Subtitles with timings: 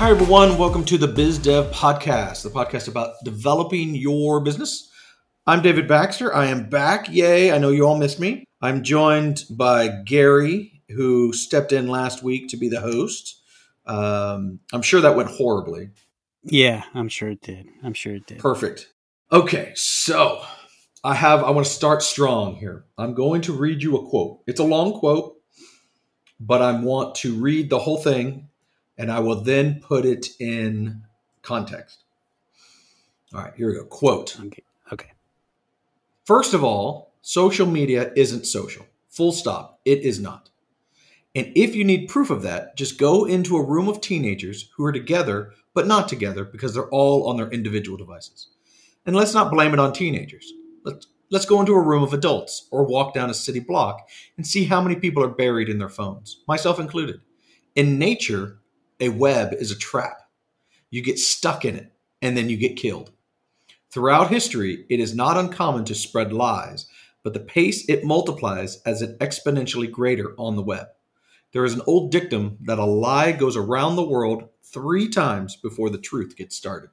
[0.00, 0.56] Hi, everyone.
[0.56, 4.90] Welcome to the Biz Dev Podcast, the podcast about developing your business.
[5.46, 6.34] I'm David Baxter.
[6.34, 7.10] I am back.
[7.10, 7.52] Yay.
[7.52, 8.46] I know you all missed me.
[8.62, 13.42] I'm joined by Gary, who stepped in last week to be the host.
[13.84, 15.90] Um, I'm sure that went horribly.
[16.44, 17.66] Yeah, I'm sure it did.
[17.82, 18.38] I'm sure it did.
[18.38, 18.88] Perfect.
[19.30, 20.40] Okay, so
[21.04, 22.86] I have, I want to start strong here.
[22.96, 24.40] I'm going to read you a quote.
[24.46, 25.36] It's a long quote,
[26.40, 28.46] but I want to read the whole thing
[29.00, 31.02] and I will then put it in
[31.40, 32.04] context.
[33.32, 33.84] All right, here we go.
[33.84, 34.38] Quote.
[34.38, 34.62] Okay.
[34.92, 35.12] Okay.
[36.26, 38.86] First of all, social media isn't social.
[39.08, 39.80] Full stop.
[39.86, 40.50] It is not.
[41.34, 44.84] And if you need proof of that, just go into a room of teenagers who
[44.84, 48.48] are together but not together because they're all on their individual devices.
[49.06, 50.52] And let's not blame it on teenagers.
[50.84, 54.06] Let's let's go into a room of adults or walk down a city block
[54.36, 57.20] and see how many people are buried in their phones, myself included.
[57.76, 58.59] In nature,
[59.00, 60.22] a web is a trap.
[60.90, 63.12] You get stuck in it and then you get killed.
[63.90, 66.86] Throughout history, it is not uncommon to spread lies,
[67.22, 70.86] but the pace it multiplies as it exponentially greater on the web.
[71.52, 75.90] There is an old dictum that a lie goes around the world three times before
[75.90, 76.90] the truth gets started.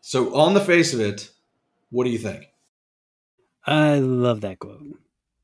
[0.00, 1.30] So, on the face of it,
[1.90, 2.48] what do you think?
[3.64, 4.82] I love that quote.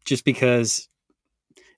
[0.04, 0.88] Just because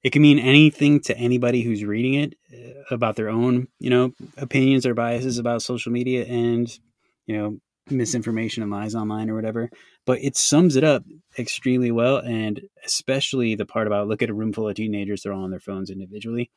[0.05, 4.13] it can mean anything to anybody who's reading it uh, about their own, you know,
[4.37, 6.79] opinions or biases about social media and,
[7.27, 7.57] you know,
[7.91, 9.71] misinformation and lies online or whatever.
[10.05, 11.05] But it sums it up
[11.39, 12.19] extremely well.
[12.19, 15.51] And especially the part about look at a room full of teenagers, they're all on
[15.51, 16.51] their phones individually.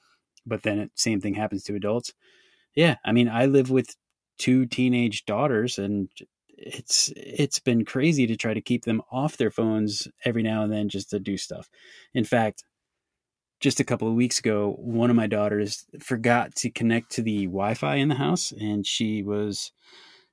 [0.45, 2.13] But then it, same thing happens to adults.
[2.75, 2.95] Yeah.
[3.05, 3.95] I mean, I live with
[4.37, 6.09] two teenage daughters and
[6.49, 10.73] it's it's been crazy to try to keep them off their phones every now and
[10.73, 11.69] then just to do stuff.
[12.13, 12.63] In fact,
[13.59, 17.45] just a couple of weeks ago, one of my daughters forgot to connect to the
[17.45, 19.71] Wi-Fi in the house, and she was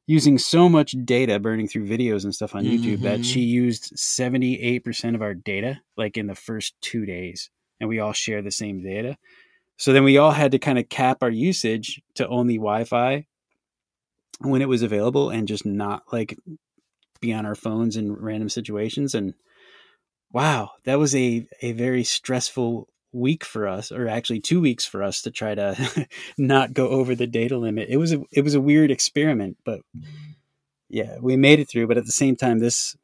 [0.06, 3.04] using so much data burning through videos and stuff on YouTube mm-hmm.
[3.04, 7.48] that she used 78% of our data like in the first 2 days
[7.80, 9.16] and we all share the same data.
[9.76, 13.26] So then we all had to kind of cap our usage to only Wi-Fi
[14.40, 16.36] when it was available and just not like
[17.20, 19.32] be on our phones in random situations and
[20.32, 25.02] wow that was a a very stressful week for us or actually 2 weeks for
[25.02, 26.06] us to try to
[26.38, 29.80] not go over the data limit it was a it was a weird experiment but
[30.88, 32.96] yeah we made it through but at the same time this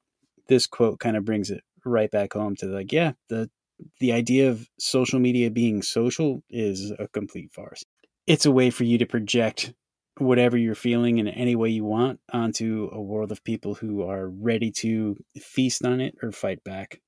[0.49, 3.49] this quote kind of brings it right back home to like yeah the
[3.99, 7.85] the idea of social media being social is a complete farce
[8.27, 9.73] it's a way for you to project
[10.21, 14.29] whatever you're feeling in any way you want onto a world of people who are
[14.29, 17.01] ready to feast on it or fight back.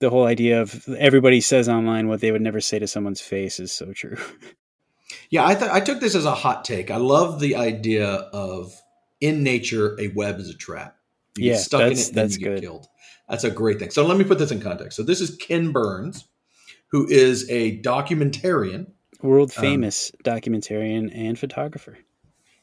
[0.00, 3.60] The whole idea of everybody says online what they would never say to someone's face
[3.60, 4.16] is so true.
[5.28, 6.90] Yeah, I th- I took this as a hot take.
[6.90, 8.72] I love the idea of
[9.20, 10.96] in nature a web is a trap.
[11.36, 12.54] You yeah, get stuck that's, in it that's and you good.
[12.56, 12.86] get killed.
[13.28, 13.90] That's a great thing.
[13.90, 14.96] So let me put this in context.
[14.96, 16.26] So this is Ken Burns,
[16.88, 21.98] who is a documentarian, world famous um, documentarian and photographer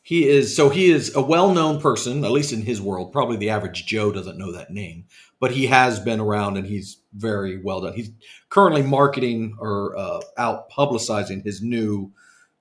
[0.07, 3.11] he is so he is a well-known person at least in his world.
[3.11, 5.03] Probably the average joe doesn't know that name
[5.41, 7.93] but he has been around and he's very well done.
[7.93, 8.09] He's
[8.49, 12.11] currently marketing or uh, out publicizing his new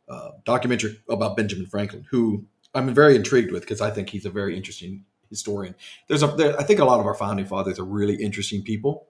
[0.08, 4.30] uh, documentary about benjamin franklin who i'm very intrigued with because i think he's a
[4.30, 5.74] very interesting historian.
[6.08, 9.08] There's a there, i think a lot of our founding fathers are really interesting people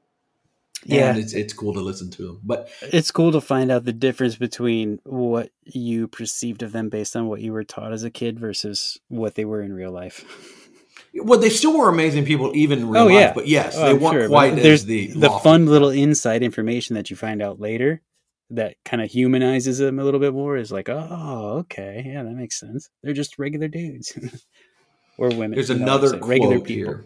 [0.89, 1.11] yeah.
[1.11, 3.93] And it's, it's cool to listen to them but it's cool to find out the
[3.93, 8.11] difference between what you perceived of them based on what you were taught as a
[8.11, 10.25] kid versus what they were in real life.
[11.19, 13.33] Well they still were amazing people even in real oh, life yeah.
[13.33, 14.29] but yes oh, they I'm weren't sure.
[14.29, 18.03] quite But as there's the the fun little inside information that you find out later
[18.51, 22.03] that kind of humanizes them a little bit more is like oh okay.
[22.05, 22.91] Yeah that makes sense.
[23.03, 24.19] They're just regular dudes.
[25.19, 27.05] Or women there's another regular people here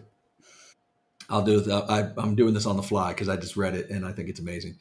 [1.31, 1.71] I'll do it.
[1.71, 4.29] I, I'm doing this on the fly because I just read it and I think
[4.29, 4.77] it's amazing.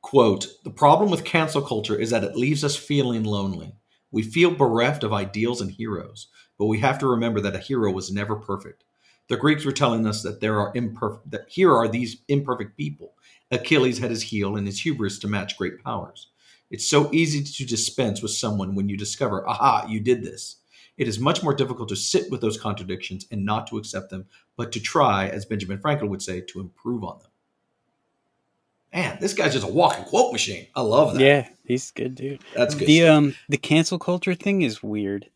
[0.00, 3.74] Quote The problem with cancel culture is that it leaves us feeling lonely.
[4.10, 6.28] We feel bereft of ideals and heroes,
[6.58, 8.84] but we have to remember that a hero was never perfect.
[9.28, 13.14] The Greeks were telling us that there are imperfect that here are these imperfect people.
[13.50, 16.28] Achilles had his heel and his hubris to match great powers.
[16.70, 20.56] It's so easy to dispense with someone when you discover, aha, you did this.
[21.02, 24.26] It is much more difficult to sit with those contradictions and not to accept them,
[24.56, 27.28] but to try, as Benjamin Franklin would say, to improve on them.
[28.94, 30.68] Man, this guy's just a walking quote machine.
[30.76, 31.20] I love that.
[31.20, 32.40] Yeah, he's good, dude.
[32.54, 32.86] That's good.
[32.86, 33.16] The stuff.
[33.16, 35.28] um the cancel culture thing is weird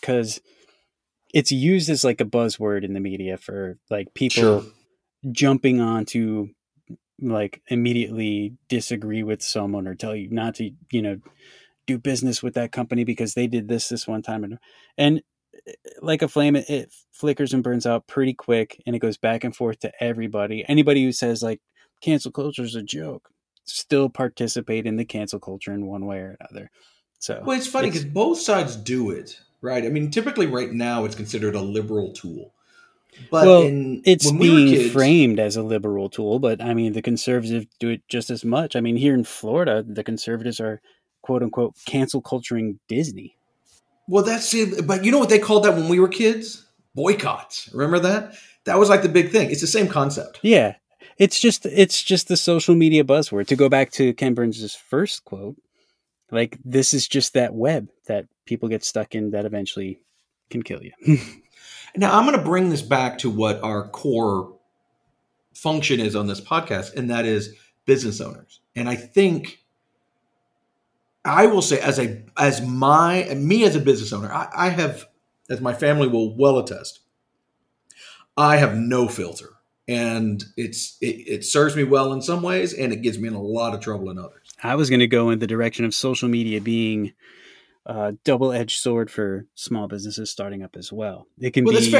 [0.00, 0.40] because
[1.34, 4.62] it's used as like a buzzword in the media for like people Sure.
[5.32, 6.50] jumping on to
[7.20, 11.18] like immediately disagree with someone or tell you not to, you know,
[11.88, 14.58] do business with that company because they did this this one time and
[14.96, 15.22] and
[15.66, 19.16] eh, like a flame it, it flickers and burns out pretty quick and it goes
[19.16, 20.64] back and forth to everybody.
[20.68, 21.60] Anybody who says like
[22.00, 23.30] cancel culture is a joke
[23.64, 26.70] still participate in the cancel culture in one way or another.
[27.18, 29.84] So well it's funny because both sides do it right?
[29.84, 32.52] I mean typically right now it's considered a liberal tool.
[33.30, 36.92] But well, in, it's being we kids, framed as a liberal tool, but I mean,
[36.92, 38.76] the conservatives do it just as much.
[38.76, 40.80] I mean, here in Florida, the conservatives are
[41.28, 43.36] quote unquote cancel culturing Disney.
[44.06, 44.86] Well, that's it.
[44.86, 46.64] But you know what they called that when we were kids?
[46.94, 47.68] Boycotts.
[47.74, 48.34] Remember that?
[48.64, 49.50] That was like the big thing.
[49.50, 50.40] It's the same concept.
[50.40, 50.76] Yeah.
[51.18, 53.46] It's just it's just the social media buzzword.
[53.48, 55.56] To go back to Ken Burns' first quote,
[56.30, 60.00] like this is just that web that people get stuck in that eventually
[60.48, 61.18] can kill you.
[61.96, 64.54] Now, I'm going to bring this back to what our core
[65.54, 68.60] function is on this podcast, and that is business owners.
[68.76, 69.64] And I think
[71.28, 75.06] I will say, as a as my me as a business owner, I, I have,
[75.50, 77.00] as my family will well attest,
[78.36, 79.50] I have no filter,
[79.86, 83.34] and it's it, it serves me well in some ways, and it gets me in
[83.34, 84.48] a lot of trouble in others.
[84.62, 87.12] I was going to go in the direction of social media being
[87.84, 91.26] uh, double-edged sword for small businesses starting up as well.
[91.38, 91.94] It can well, be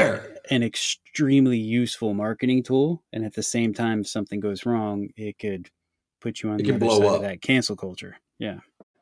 [0.49, 5.37] an extremely useful marketing tool, and at the same time, if something goes wrong, it
[5.37, 5.69] could
[6.19, 7.15] put you on it the other side up.
[7.15, 8.17] of that cancel culture.
[8.39, 8.59] Yeah,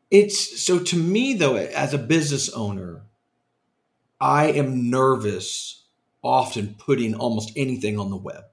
[0.09, 3.03] it's so to me though, as a business owner,
[4.19, 5.85] I am nervous
[6.23, 8.43] often putting almost anything on the web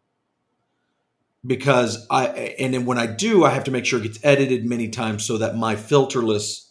[1.47, 2.27] because I
[2.59, 5.25] and then when I do, I have to make sure it gets edited many times
[5.25, 6.69] so that my filterless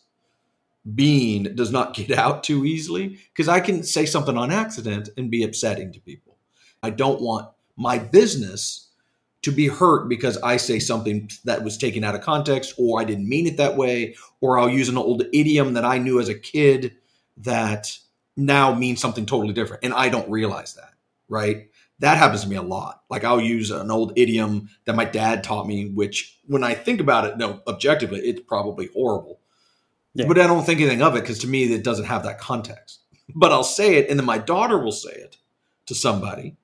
[0.96, 5.32] being does not get out too easily because I can say something on accident and
[5.32, 6.38] be upsetting to people.
[6.82, 8.90] I don't want my business
[9.44, 13.04] to be hurt because I say something that was taken out of context or I
[13.04, 16.30] didn't mean it that way or I'll use an old idiom that I knew as
[16.30, 16.96] a kid
[17.38, 17.98] that
[18.36, 20.94] now means something totally different and I don't realize that,
[21.30, 21.70] right?
[22.00, 23.04] That happens to me a lot.
[23.10, 27.00] Like I'll use an old idiom that my dad taught me which when I think
[27.00, 29.40] about it, no, objectively it's probably horrible
[30.14, 30.28] yeah.
[30.28, 33.00] But I don't think anything of it because to me it doesn't have that context.
[33.36, 35.38] But I'll say it, and then my daughter will say it
[35.88, 36.56] to somebody,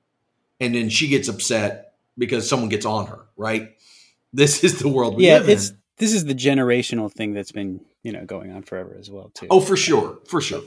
[0.60, 1.89] and then she gets upset
[2.20, 3.26] because someone gets on her.
[3.36, 3.76] Right?
[4.32, 5.78] This is the world we yeah, live it's, in.
[5.98, 9.48] This is the generational thing that's been you know going on forever as well too.
[9.50, 10.62] Oh, for sure, for sure.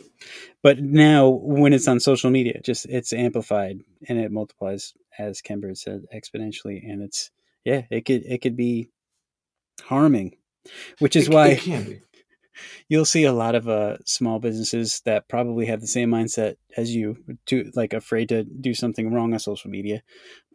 [0.63, 5.61] But now when it's on social media, just it's amplified and it multiplies, as Ken
[5.61, 7.31] Burns said, exponentially, and it's
[7.65, 8.89] yeah, it could it could be
[9.83, 10.37] harming,
[10.99, 12.03] which is it, why it
[12.89, 16.95] you'll see a lot of uh, small businesses that probably have the same mindset as
[16.95, 17.17] you,
[17.47, 20.03] to like afraid to do something wrong on social media.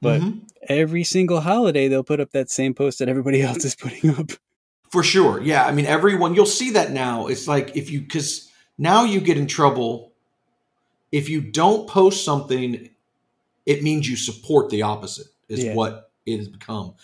[0.02, 0.40] But mm-hmm.
[0.64, 4.32] every single holiday, they'll put up that same post that everybody else is putting up.
[4.92, 5.66] For sure, yeah.
[5.66, 7.28] I mean, everyone you'll see that now.
[7.28, 10.14] It's like if you because now you get in trouble
[11.12, 12.90] if you don't post something.
[13.66, 15.28] It means you support the opposite.
[15.50, 15.74] Is yeah.
[15.74, 16.96] what it has become.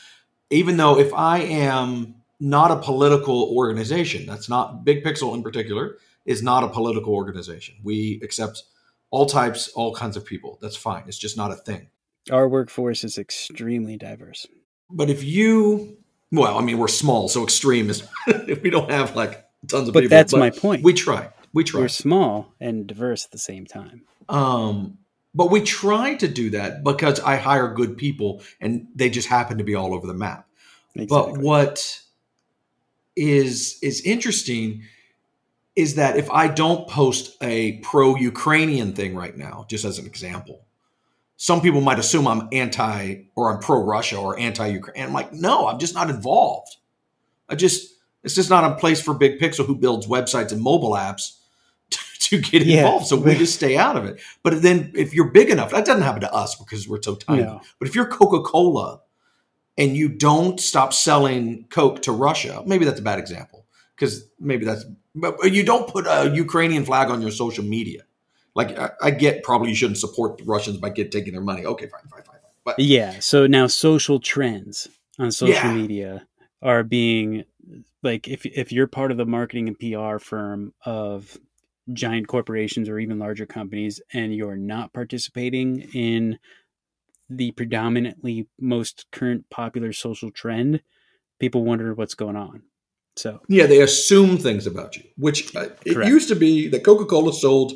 [0.49, 4.25] Even though if I am not a political organization.
[4.25, 7.75] That's not Big Pixel in particular is not a political organization.
[7.83, 8.63] We accept
[9.11, 10.59] all types, all kinds of people.
[10.61, 11.03] That's fine.
[11.07, 11.87] It's just not a thing.
[12.31, 14.47] Our workforce is extremely diverse.
[14.89, 15.97] But if you,
[16.31, 19.93] well, I mean, we're small, so extreme is if we don't have like tons of
[19.93, 20.17] but people.
[20.17, 20.83] That's but my point.
[20.83, 21.29] We try.
[21.53, 21.81] We try.
[21.81, 24.03] We're small and diverse at the same time.
[24.29, 24.97] Um,
[25.35, 29.57] but we try to do that because I hire good people and they just happen
[29.57, 30.47] to be all over the map.
[30.95, 31.33] Exactly.
[31.33, 32.01] But what
[33.15, 34.83] is is interesting
[35.75, 40.05] is that if I don't post a pro Ukrainian thing right now, just as an
[40.05, 40.65] example,
[41.43, 45.03] some people might assume I'm anti or I'm pro Russia or anti Ukraine.
[45.03, 46.77] I'm like, no, I'm just not involved.
[47.49, 50.91] I just it's just not a place for Big Pixel who builds websites and mobile
[50.91, 51.39] apps
[51.89, 52.77] to, to get yeah.
[52.77, 53.07] involved.
[53.07, 54.21] So we just stay out of it.
[54.41, 57.43] But then if you're big enough, that doesn't happen to us because we're so tiny.
[57.43, 57.59] No.
[57.77, 59.01] But if you're Coca Cola
[59.77, 63.65] and you don't stop selling coke to Russia, maybe that's a bad example
[63.97, 68.03] because maybe that's but you don't put a Ukrainian flag on your social media.
[68.55, 71.65] Like I, I get probably you shouldn't support the Russians by get taking their money.
[71.65, 72.37] Okay, fine, fine, fine.
[72.63, 74.87] But yeah, so now social trends
[75.19, 75.73] on social yeah.
[75.73, 76.27] media
[76.61, 77.43] are being
[78.03, 81.37] like if if you're part of the marketing and PR firm of
[81.91, 86.39] giant corporations or even larger companies and you're not participating in
[87.29, 90.81] the predominantly most current popular social trend,
[91.39, 92.63] people wonder what's going on.
[93.15, 97.05] So yeah, they assume things about you, which uh, it used to be that Coca
[97.05, 97.73] Cola sold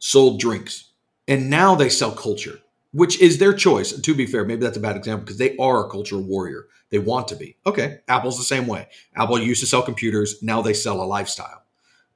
[0.00, 0.90] sold drinks,
[1.28, 2.58] and now they sell culture.
[2.92, 3.92] which is their choice.
[3.92, 6.66] To be fair, maybe that's a bad example because they are a cultural warrior.
[6.90, 7.56] They want to be.
[7.64, 8.88] Okay, Apple's the same way.
[9.14, 11.62] Apple used to sell computers, now they sell a lifestyle.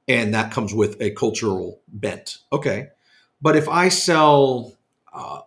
[0.07, 2.39] And that comes with a cultural bent.
[2.51, 2.89] Okay.
[3.41, 4.73] But if I sell
[5.13, 5.41] uh,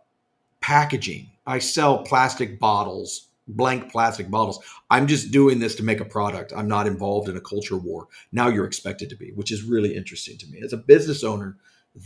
[0.61, 4.59] packaging, I sell plastic bottles, blank plastic bottles.
[4.91, 6.53] I'm just doing this to make a product.
[6.57, 8.09] I'm not involved in a culture war.
[8.33, 10.61] Now you're expected to be, which is really interesting to me.
[10.63, 11.57] As a business owner,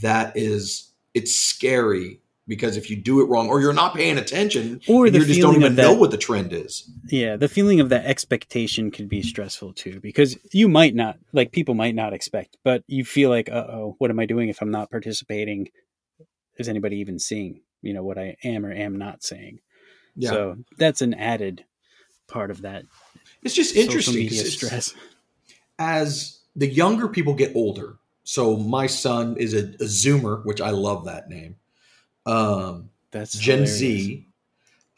[0.03, 4.81] that is it's scary because if you do it wrong or you're not paying attention
[4.89, 6.91] Or you just don't even that- know what the trend is.
[7.09, 11.53] Yeah, the feeling of that expectation could be stressful too, because you might not like
[11.53, 14.61] people might not expect, but you feel like, uh oh, what am I doing if
[14.61, 15.69] I'm not participating?
[16.59, 19.61] Is anybody even seeing, you know, what I am or am not saying?
[20.17, 20.31] Yeah.
[20.31, 21.65] So that's an added
[22.29, 22.85] part of that
[23.43, 24.95] it's just interesting stress.
[25.79, 27.97] as the younger people get older.
[28.25, 31.57] So my son is a, a Zoomer, which I love that name.
[32.26, 33.79] Um, That's Gen hilarious.
[33.79, 34.26] Z,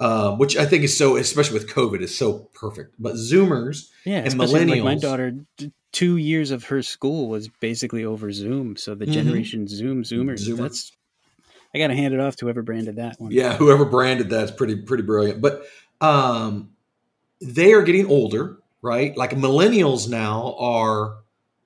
[0.00, 2.94] um, which I think is so, especially with COVID, is so perfect.
[2.98, 5.34] But Zoomers, Yeah, and especially like my daughter,
[5.92, 8.76] two years of her school was basically over Zoom.
[8.76, 9.12] So the Mhm.
[9.12, 10.58] generation Zoom Zoomers, Zoomer.
[10.64, 10.92] that's
[11.74, 13.32] I got to hand it off to whoever branded that one.
[13.32, 15.40] yeah, whoever branded that's pretty pretty brilliant.
[15.40, 15.64] But
[16.00, 16.70] um,
[17.40, 19.16] they are getting older, right?
[19.16, 21.16] Like millennials now are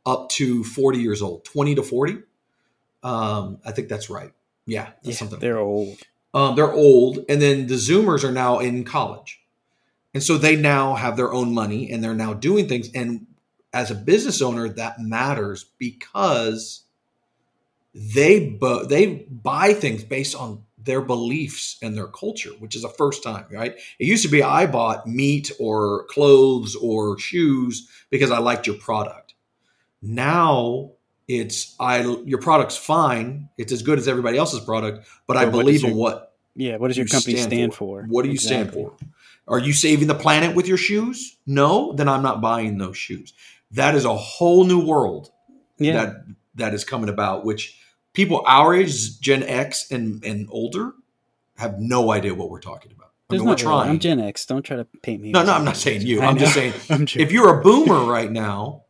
[0.09, 2.19] up to forty years old, twenty to forty.
[3.03, 4.33] Um, I think that's right.
[4.67, 5.39] Yeah, that's Yeah, something.
[5.39, 5.99] they're old.
[6.35, 9.41] Um, they're old, and then the Zoomers are now in college,
[10.15, 12.91] and so they now have their own money, and they're now doing things.
[12.95, 13.27] And
[13.73, 16.83] as a business owner, that matters because
[17.95, 22.89] they bu- they buy things based on their beliefs and their culture, which is a
[22.89, 23.75] first time, right?
[23.99, 28.77] It used to be I bought meat or clothes or shoes because I liked your
[28.77, 29.28] product.
[30.03, 30.93] Now
[31.27, 35.53] it's I your product's fine, it's as good as everybody else's product, but I But
[35.53, 38.05] believe is in what Yeah, what does your you company stand, for?
[38.09, 38.95] What do you stand for?
[39.47, 41.37] Are you saving the planet with your shoes?
[41.47, 43.33] No, then I'm not buying those shoes.
[43.73, 45.31] That is a whole new world
[45.79, 46.25] Yeah, that
[46.55, 47.79] that is coming about, which
[48.15, 50.93] people our age, Gen X and and older,
[51.57, 53.09] have no idea what we're talking about.
[53.31, 53.63] I there's mean, we're really.
[53.63, 53.91] trying.
[53.91, 54.47] I'm Gen X.
[54.47, 55.33] Don't try to paint me.
[55.33, 56.23] no, no, I'm not saying you.
[56.23, 58.85] I I'm just saying I'm if you're a boomer right now,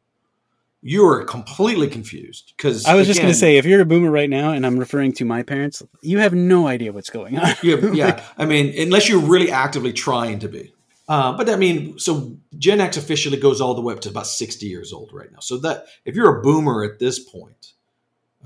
[0.81, 4.31] you're completely confused because I was just going to say, if you're a boomer right
[4.31, 7.55] now, and I'm referring to my parents, you have no idea what's going on.
[7.63, 8.25] yeah, yeah.
[8.37, 10.73] I mean, unless you're really actively trying to be.
[11.09, 14.27] Uh, but I mean, so Gen X officially goes all the way up to about
[14.27, 15.39] 60 years old right now.
[15.41, 17.73] So that if you're a boomer at this point,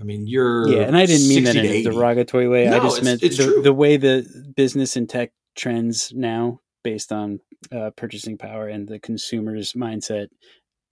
[0.01, 2.69] I mean, you're yeah, and I didn't mean that in a derogatory way.
[2.69, 7.12] I just it's- meant it's the, the way the business and tech trends now, based
[7.12, 10.29] on uh, purchasing power and the consumer's mindset,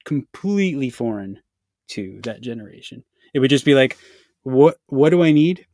[0.04, 1.40] completely foreign
[1.88, 3.04] to that generation.
[3.34, 3.96] It would just be like,
[4.42, 5.66] what What do I need?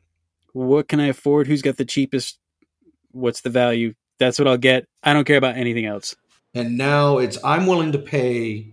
[0.52, 1.46] What can I afford?
[1.46, 2.38] Who's got the cheapest?
[3.12, 3.94] What's the value?
[4.18, 4.86] That's what I'll get.
[5.02, 6.16] I don't care about anything else.
[6.54, 8.72] And now it's I'm willing to pay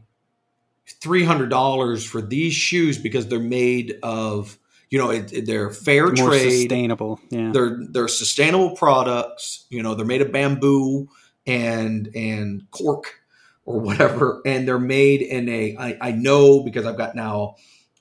[1.02, 4.58] three hundred dollars for these shoes because they're made of
[4.90, 6.50] you know it, it- they're fair More trade.
[6.62, 7.20] sustainable.
[7.30, 7.52] Yeah.
[7.52, 9.66] They're they're sustainable products.
[9.70, 11.10] You know, they're made of bamboo
[11.46, 13.20] and and cork
[13.66, 15.76] or whatever, and they're made in a.
[15.78, 17.56] I, I know because I've got now.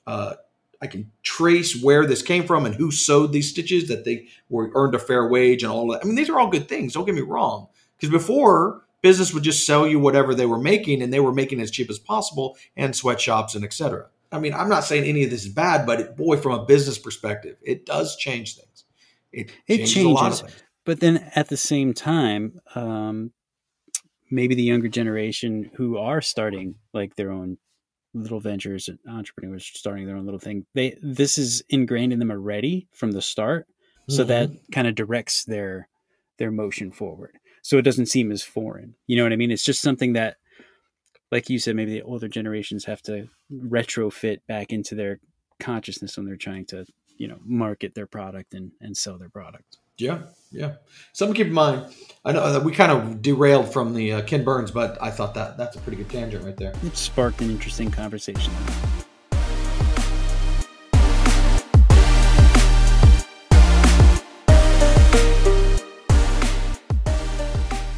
[0.05, 0.33] Uh,
[0.81, 4.69] I can trace where this came from and who sewed these stitches that they were
[4.75, 6.01] earned a fair wage and all that.
[6.03, 6.91] I mean, these are all good things.
[6.91, 7.67] Don't get me wrong.
[7.95, 11.61] Because before business would just sell you whatever they were making, and they were making
[11.61, 14.07] as cheap as possible, and sweatshops and etc.
[14.31, 16.65] I mean, I'm not saying any of this is bad, but it, boy, from a
[16.65, 18.83] business perspective, it does change things.
[19.31, 20.55] It, It changes a lot of changes.
[20.55, 20.63] things.
[20.85, 23.31] but then at the same time um,
[24.33, 27.57] maybe the younger generation who are starting like their own
[28.13, 32.31] little ventures and entrepreneurs starting their own little thing they this is ingrained in them
[32.31, 33.65] already from the start.
[34.09, 34.27] So Mhm.
[34.27, 35.87] that kind of directs their
[36.39, 37.37] their motion forward.
[37.61, 38.95] So it doesn't seem as foreign.
[39.07, 39.51] You know what i mean?
[39.51, 40.37] It's just something that
[41.31, 45.19] like you said maybe the older generations have to retrofit back into their
[45.59, 46.85] consciousness when they're trying to
[47.17, 50.19] you know market their product and and sell their product Yeah,
[50.51, 50.75] yeah.
[51.13, 51.85] Something to keep in mind.
[52.25, 55.33] I know that we kind of derailed from the uh, Ken Burns, but I thought
[55.35, 56.73] that that's a pretty good tangent right there.
[56.83, 58.51] it sparked an interesting conversation.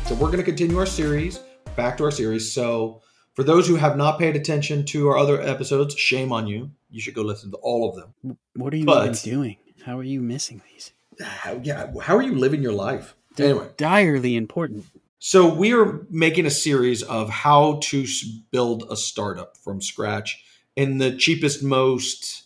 [0.06, 1.40] So we're going to continue our series,
[1.76, 2.54] back to our series.
[2.54, 3.02] So
[3.34, 6.70] for those who have not paid attention to our other episodes, shame on you.
[6.92, 8.38] You should go listen to all of them.
[8.56, 9.58] What are you But- doing?
[9.84, 10.94] How are you missing these?
[11.22, 13.16] How, yeah, how are you living your life?
[13.36, 14.86] They're Anyway, direly important.
[15.20, 18.06] so we are making a series of how to
[18.52, 20.44] build a startup from scratch
[20.76, 22.44] in the cheapest, most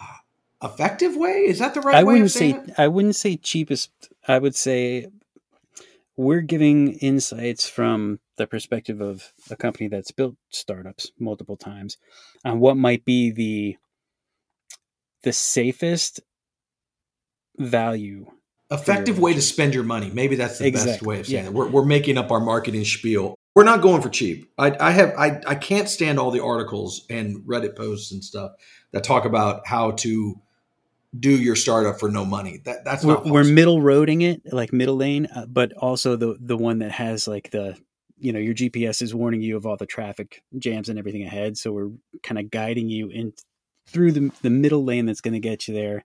[0.00, 1.44] uh, effective way.
[1.46, 2.14] Is that the right I way?
[2.14, 2.70] wouldn't say it?
[2.78, 3.90] I wouldn't say cheapest.
[4.26, 5.08] I would say
[6.16, 11.96] we're giving insights from the perspective of a company that's built startups multiple times
[12.44, 13.76] on what might be the
[15.22, 16.20] the safest
[17.58, 18.26] value.
[18.70, 20.10] effective way to spend your money.
[20.12, 21.50] Maybe that's the best way of saying yeah.
[21.50, 21.54] it.
[21.54, 23.34] We're, we're making up our marketing spiel.
[23.54, 24.50] We're not going for cheap.
[24.56, 28.52] I, I have I, I can't stand all the articles and Reddit posts and stuff
[28.92, 30.40] that talk about how to
[31.18, 32.60] do your startup for no money.
[32.64, 36.56] That that's We're, we're middle roading it, like middle lane, uh, but also the the
[36.56, 37.76] one that has like the
[38.18, 41.56] you know your GPS is warning you of all the traffic jams and everything ahead.
[41.56, 41.90] So we're
[42.22, 43.32] kind of guiding you in
[43.86, 46.04] through the the middle lane that's going to get you there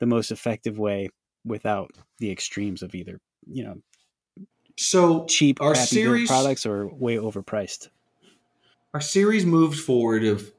[0.00, 1.08] the most effective way
[1.44, 3.76] without the extremes of either you know
[4.76, 7.88] so cheap Our series- products or way overpriced.
[8.92, 10.52] our series moved forward of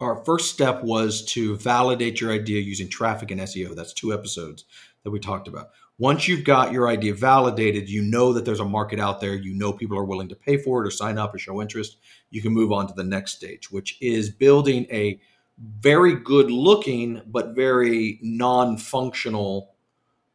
[0.00, 3.74] our first step was to validate your idea using traffic and SEO.
[3.74, 4.64] That's two episodes
[5.04, 5.70] that we talked about.
[5.98, 9.54] Once you've got your idea validated, you know that there's a market out there, you
[9.54, 11.98] know people are willing to pay for it or sign up or show interest,
[12.30, 15.18] you can move on to the next stage, which is building a
[15.58, 19.72] very good looking but very non-functional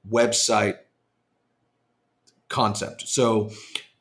[0.10, 0.78] website
[2.48, 3.08] concept.
[3.08, 3.52] So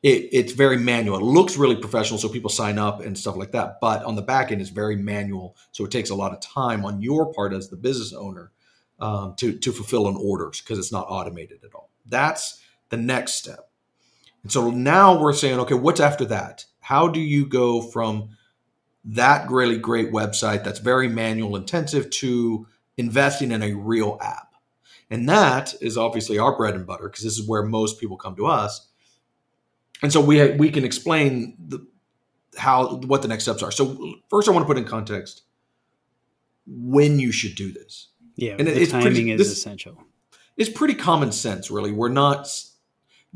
[0.01, 1.17] it, it's very manual.
[1.17, 3.79] It looks really professional, so people sign up and stuff like that.
[3.81, 6.85] But on the back end, it's very manual, so it takes a lot of time
[6.85, 8.51] on your part as the business owner
[8.99, 11.89] um, to to fulfill an orders because it's not automated at all.
[12.05, 13.69] That's the next step.
[14.43, 16.65] And so now we're saying, okay, what's after that?
[16.79, 18.29] How do you go from
[19.15, 24.53] that really great website that's very manual intensive to investing in a real app?
[25.09, 28.35] And that is obviously our bread and butter because this is where most people come
[28.35, 28.85] to us
[30.01, 31.85] and so we we can explain the
[32.57, 33.71] how what the next steps are.
[33.71, 35.43] So first, I want to put in context
[36.67, 38.09] when you should do this.
[38.35, 39.97] Yeah, And it- the it's timing pretty- is this- essential.
[40.55, 41.91] It's pretty common sense, really.
[41.91, 42.47] We're not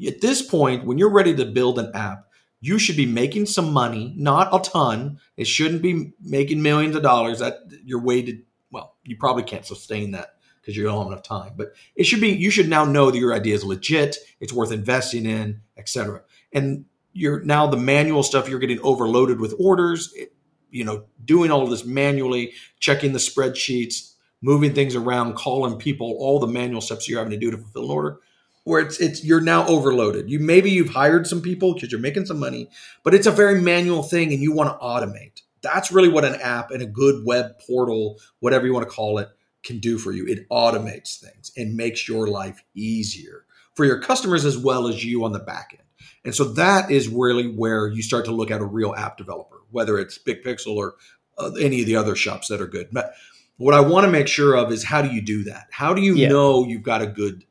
[0.08, 2.28] at this point when you're ready to build an app.
[2.66, 5.20] You should be making some money, not a ton.
[5.36, 7.40] It shouldn't be making millions of dollars.
[7.40, 8.44] That you're weighted.
[8.72, 11.56] Well, you probably can't sustain that because you don't have enough time.
[11.58, 12.30] But it should be.
[12.30, 14.16] You should now know that your idea is legit.
[14.40, 16.22] It's worth investing in, etc.
[16.54, 18.48] And you're now the manual stuff.
[18.48, 20.14] You're getting overloaded with orders.
[20.16, 20.34] It-
[20.72, 26.40] you know, doing all this manually, checking the spreadsheets, moving things around, calling people, all
[26.40, 28.20] the manual steps you're having to do to fulfill an order.
[28.66, 30.30] Where it's it's you're now overloaded.
[30.30, 32.70] You maybe you've hired some people because you're making some money,
[33.04, 35.42] but it's a very manual thing, and you want to automate.
[35.62, 39.18] That's really what an app and a good web portal, whatever you want to call
[39.18, 39.30] it,
[39.64, 40.26] can do for you.
[40.28, 43.46] It automates things and makes your life easier
[43.76, 45.88] for your customers as well as you on the back end.
[46.26, 49.58] And so that is really where you start to look at a real app developer,
[49.72, 50.96] whether it's Big Pixel or
[51.38, 52.90] uh, any of the other shops that are good.
[52.92, 53.14] But
[53.58, 55.68] what I want to make sure of is how do you do that?
[55.72, 56.30] How do you Yeah.
[56.30, 57.46] know you've got a good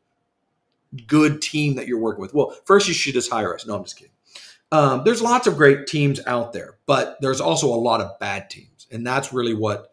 [1.07, 2.35] good team that you're working with?
[2.35, 3.67] Well, first you should just hire us.
[3.67, 4.13] No, I'm just kidding.
[4.71, 8.49] Um, there's lots of great teams out there, but there's also a lot of bad
[8.49, 9.93] teams, and that's really what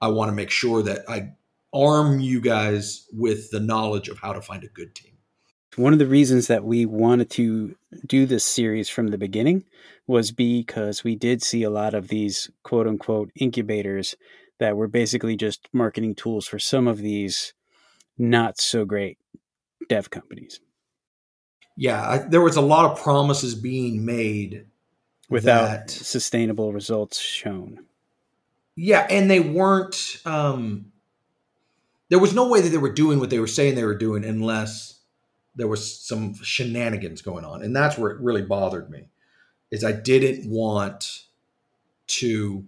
[0.00, 1.32] I want to make sure that I
[1.72, 5.12] arm you guys with the knowledge of how to find a good team.
[5.76, 9.64] One of the reasons that we wanted to do this series from the beginning
[10.06, 14.16] was because we did see a lot of these quote unquote incubators
[14.58, 17.54] that were basically just marketing tools for some of these
[18.18, 19.18] not so great
[19.88, 20.60] dev companies
[21.76, 24.66] Yeah, I, there was a lot of promises being made
[25.28, 27.86] without that- sustainable results shown.
[28.76, 30.18] Yeah, and they weren't.
[30.24, 30.92] Um,
[32.08, 34.24] there was no way that they were doing what they were saying they were doing
[34.24, 35.00] unless
[35.54, 39.04] there was some shenanigans going on, and that's where it really bothered me.
[39.70, 41.24] Is I didn't want
[42.08, 42.64] to.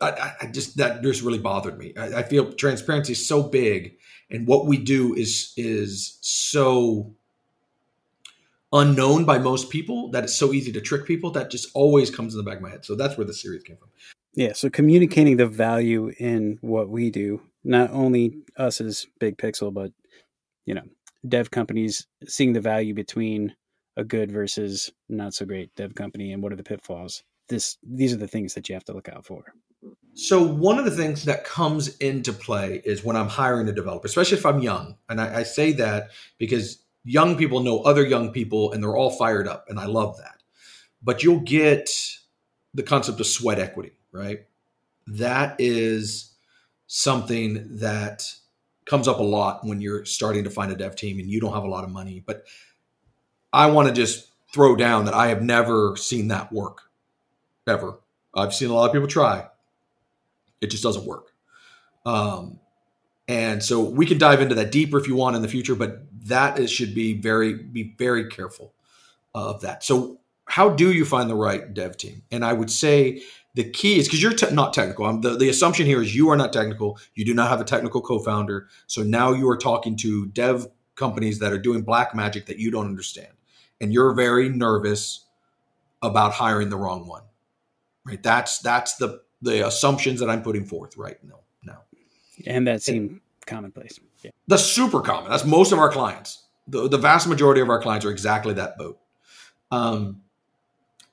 [0.00, 1.94] I- I, just that just really bothered me.
[1.96, 3.96] I, I feel transparency is so big,
[4.30, 7.14] and what we do is is so
[8.72, 11.30] unknown by most people that it's so easy to trick people.
[11.30, 12.84] That just always comes in the back of my head.
[12.84, 13.88] So that's where the series came from.
[14.34, 19.72] Yeah, so communicating the value in what we do, not only us as Big Pixel,
[19.72, 19.92] but
[20.66, 20.82] you know,
[21.26, 23.54] dev companies seeing the value between
[23.96, 27.22] a good versus not so great dev company and what are the pitfalls.
[27.48, 29.54] This these are the things that you have to look out for.
[30.16, 34.06] So one of the things that comes into play is when I'm hiring a developer,
[34.06, 38.32] especially if I'm young, and I, I say that because young people know other young
[38.32, 40.42] people, and they're all fired up, and I love that.
[41.02, 41.90] But you'll get
[42.72, 44.46] the concept of sweat equity, right?
[45.06, 46.32] That is
[46.86, 48.32] something that
[48.86, 51.52] comes up a lot when you're starting to find a dev team and you don't
[51.52, 52.22] have a lot of money.
[52.24, 52.44] But
[53.52, 56.82] I want to just throw down that I have never seen that work
[57.66, 57.98] ever.
[58.34, 59.48] I've seen a lot of people try
[60.60, 61.32] it just doesn't work.
[62.04, 62.60] Um,
[63.28, 66.02] and so we can dive into that deeper if you want in the future, but
[66.28, 68.72] that is, should be very be very careful
[69.34, 69.82] of that.
[69.82, 72.22] So how do you find the right dev team?
[72.30, 73.22] And I would say
[73.54, 75.06] the key is because you're te- not technical.
[75.06, 76.98] I'm, the, the assumption here is you are not technical.
[77.14, 78.68] You do not have a technical co-founder.
[78.86, 82.70] So now you are talking to dev companies that are doing black magic that you
[82.70, 83.32] don't understand,
[83.80, 85.24] and you're very nervous
[86.02, 87.22] about hiring the wrong one.
[88.04, 88.22] Right?
[88.22, 91.40] That's that's the the assumptions that I'm putting forth right now.
[91.62, 91.82] Now,
[92.46, 93.98] and that seemed commonplace.
[94.22, 95.30] Yeah, that's super common.
[95.30, 96.44] That's most of our clients.
[96.68, 98.98] The, the vast majority of our clients are exactly that boat.
[99.70, 100.22] Um,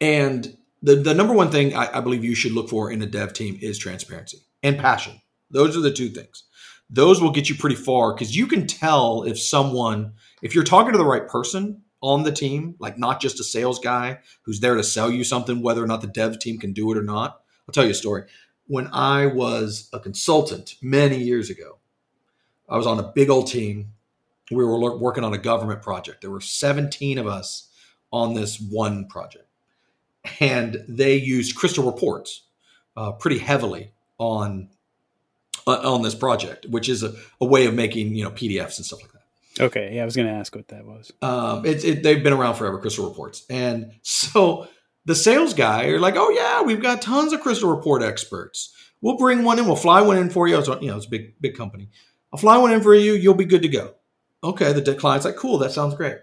[0.01, 3.05] and the, the number one thing I, I believe you should look for in a
[3.05, 5.21] dev team is transparency and passion.
[5.51, 6.43] Those are the two things.
[6.89, 10.91] Those will get you pretty far because you can tell if someone, if you're talking
[10.91, 14.75] to the right person on the team, like not just a sales guy who's there
[14.75, 17.39] to sell you something, whether or not the dev team can do it or not.
[17.67, 18.23] I'll tell you a story.
[18.67, 21.77] When I was a consultant many years ago,
[22.69, 23.89] I was on a big old team.
[24.51, 26.21] We were working on a government project.
[26.21, 27.69] There were 17 of us
[28.11, 29.47] on this one project
[30.39, 32.43] and they used crystal reports
[32.95, 34.69] uh, pretty heavily on
[35.65, 38.85] uh, on this project, which is a, a, way of making you know PDFs and
[38.85, 39.63] stuff like that.
[39.63, 41.11] Okay, yeah, I was going to ask what that was.
[41.21, 44.67] Um, it, it, they've been around forever, crystal reports, and so
[45.05, 48.73] the sales guy are like, "Oh yeah, we've got tons of crystal report experts.
[49.01, 49.65] We'll bring one in.
[49.65, 50.57] We'll fly one in for you.
[50.57, 51.89] It's, you know, it's a big big company.
[52.31, 53.13] I'll fly one in for you.
[53.13, 53.95] You'll be good to go."
[54.43, 56.17] Okay, the client's like, "Cool, that sounds great."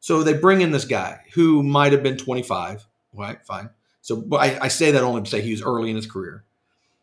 [0.00, 3.70] So they bring in this guy who might have been 25 Right, fine.
[4.02, 6.44] So I, I say that only to say he was early in his career.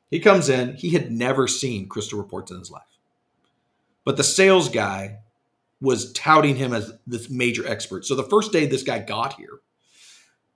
[0.10, 2.84] He comes in, he had never seen crystal reports in his life.
[4.06, 5.20] But the sales guy
[5.82, 8.06] was touting him as this major expert.
[8.06, 9.60] So the first day this guy got here,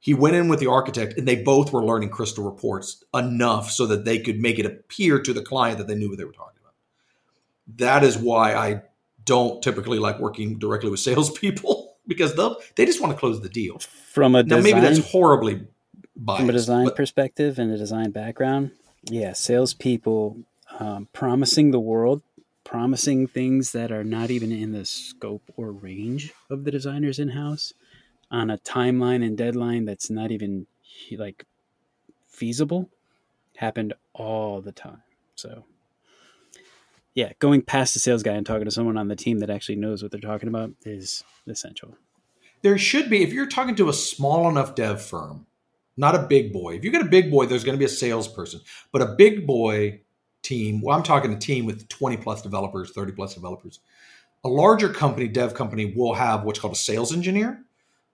[0.07, 3.85] he went in with the architect and they both were learning crystal reports enough so
[3.87, 6.31] that they could make it appear to the client that they knew what they were
[6.31, 6.73] talking about.
[7.75, 8.83] That is why I
[9.25, 13.49] don't typically like working directly with salespeople because they they just want to close the
[13.49, 13.79] deal.
[14.13, 15.67] From a now, maybe that's horribly
[16.15, 18.71] biased, from a design but, perspective and a design background.
[19.09, 20.37] Yeah, salespeople
[20.79, 22.21] um, promising the world,
[22.63, 27.27] promising things that are not even in the scope or range of the designers in
[27.31, 27.73] house
[28.29, 30.67] on a timeline and deadline that's not even
[31.17, 31.45] like
[32.27, 32.89] feasible
[33.57, 35.01] happened all the time.
[35.35, 35.65] So
[37.13, 39.77] yeah, going past the sales guy and talking to someone on the team that actually
[39.77, 41.95] knows what they're talking about is essential.
[42.61, 45.47] There should be, if you're talking to a small enough dev firm,
[45.95, 46.75] not a big boy.
[46.75, 48.61] If you get a big boy, there's going to be a salesperson,
[48.91, 50.01] but a big boy
[50.43, 50.79] team.
[50.81, 53.79] Well, I'm talking a team with 20 plus developers, 30 plus developers.
[54.43, 57.63] A larger company, dev company, will have what's called a sales engineer.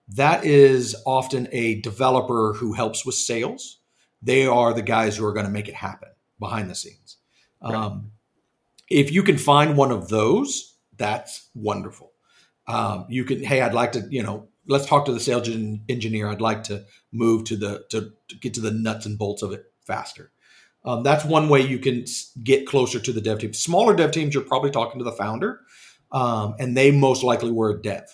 [0.08, 3.80] That is often a developer who helps with sales.
[4.22, 7.16] They are the guys who are going to make it happen behind the scenes.
[7.62, 7.74] Right.
[7.74, 8.10] Um,
[8.90, 12.12] if you can find one of those, that's wonderful.
[12.66, 15.48] Um, you can, hey, I'd like to, you know, let's talk to the sales
[15.88, 16.28] engineer.
[16.28, 19.52] I'd like to move to the to, to get to the nuts and bolts of
[19.52, 20.30] it faster.
[20.84, 22.04] Um, that's one way you can
[22.42, 23.54] get closer to the dev team.
[23.54, 25.60] Smaller dev teams, you're probably talking to the founder,
[26.12, 28.04] um, and they most likely were a dev.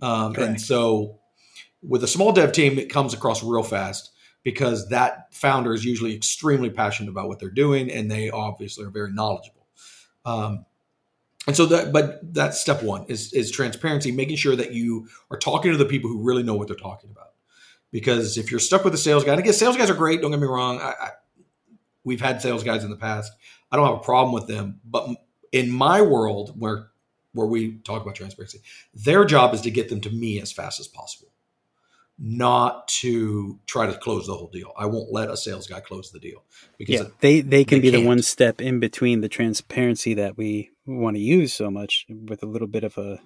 [0.00, 1.18] Um, and so,
[1.86, 4.10] with a small dev team, it comes across real fast
[4.42, 8.90] because that founder is usually extremely passionate about what they're doing, and they obviously are
[8.90, 9.66] very knowledgeable.
[10.24, 10.66] Um,
[11.46, 15.38] and so that, but that's step one is is transparency, making sure that you are
[15.38, 17.32] talking to the people who really know what they're talking about.
[17.90, 20.20] Because if you're stuck with a sales guy, and again, sales guys are great.
[20.20, 20.80] Don't get me wrong.
[20.80, 21.10] I, I,
[22.02, 23.32] we've had sales guys in the past.
[23.70, 25.08] I don't have a problem with them, but
[25.52, 26.88] in my world, where
[27.32, 28.60] where we talk about transparency,
[28.94, 31.33] their job is to get them to me as fast as possible
[32.18, 34.72] not to try to close the whole deal.
[34.76, 36.44] I won't let a sales guy close the deal
[36.78, 38.02] because yeah, they they can they be can't.
[38.02, 42.42] the one step in between the transparency that we want to use so much with
[42.42, 43.20] a little bit of a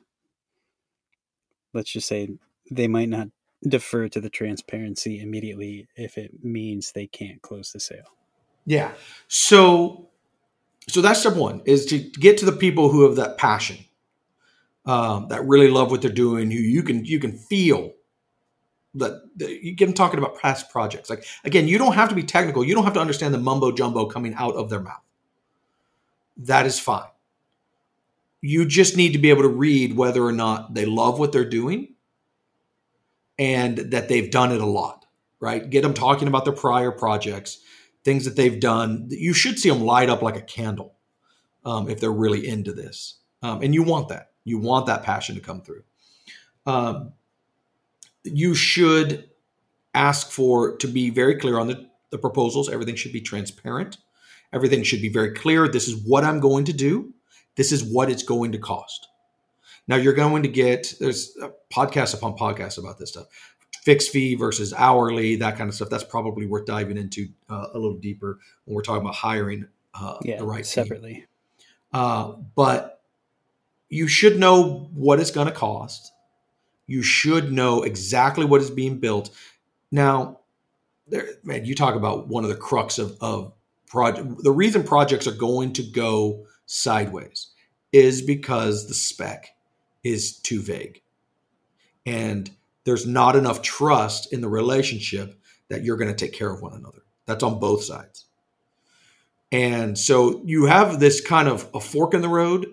[1.75, 2.31] let's just say
[2.71, 3.29] they might not
[3.67, 8.15] defer to the transparency immediately if it means they can't close the sale.
[8.65, 8.93] Yeah.
[9.27, 10.09] So
[10.89, 13.79] so that's step 1 is to get to the people who have that passion.
[14.87, 17.93] Um, that really love what they're doing, who you can you can feel
[18.95, 21.11] that you get them talking about past projects.
[21.11, 22.65] Like again, you don't have to be technical.
[22.65, 25.03] You don't have to understand the mumbo jumbo coming out of their mouth.
[26.39, 27.09] That is fine.
[28.41, 31.49] You just need to be able to read whether or not they love what they're
[31.49, 31.95] doing
[33.39, 35.07] and that they've done it a lot,
[35.41, 35.69] right?
[35.69, 37.59] Get them talking about their prior projects,
[38.05, 39.09] things that they've done.
[39.11, 40.95] You should see them light up like a candle
[41.65, 43.19] um, if they're really into this.
[43.43, 44.31] Um, and you want that.
[44.45, 45.83] You want that passion to come through.
[46.67, 47.13] Um,
[48.37, 49.29] you should
[49.95, 52.69] ask for to be very clear on the, the proposals.
[52.69, 53.99] Everything should be transparent
[54.53, 55.69] Everything should be very clear.
[55.69, 57.13] This is what I'm going to do.
[57.57, 59.09] This is what it's going to cost.
[59.87, 61.37] Now you're going to get there's
[61.73, 63.27] podcasts upon podcasts about this stuff,
[63.83, 65.91] fixed fee versus hourly, that kind of stuff.
[65.91, 70.19] That's probably worth diving into uh, a little deeper when we're talking about hiring uh,
[70.23, 71.27] yeah, the right separately.
[71.93, 73.03] Uh, but
[73.89, 76.13] you should know what it's going to cost.
[76.89, 79.31] You should know exactly what is being built.
[79.93, 80.41] Now,
[81.07, 83.53] there, man, you talk about one of the crux of, of
[83.87, 84.43] project.
[84.43, 87.53] The reason projects are going to go sideways
[87.93, 89.49] is because the spec
[90.03, 91.03] is too vague.
[92.05, 92.51] And
[92.85, 96.73] there's not enough trust in the relationship that you're going to take care of one
[96.73, 97.03] another.
[97.27, 98.25] That's on both sides.
[99.53, 102.67] And so you have this kind of a fork in the road.